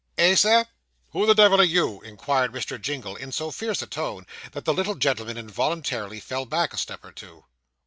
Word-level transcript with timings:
eh, 0.17 0.33
sir?' 0.33 0.65
'Who 1.11 1.27
the 1.27 1.35
devil 1.35 1.61
are 1.61 1.63
you?' 1.63 2.01
inquired 2.01 2.51
Mr. 2.53 2.81
Jingle, 2.81 3.15
in 3.15 3.31
so 3.31 3.51
fierce 3.51 3.83
a 3.83 3.85
tone, 3.85 4.25
that 4.51 4.65
the 4.65 4.73
little 4.73 4.95
gentleman 4.95 5.37
involuntarily 5.37 6.19
fell 6.19 6.47
back 6.47 6.73
a 6.73 6.77
step 6.77 7.05
or 7.05 7.11
two. 7.11 7.45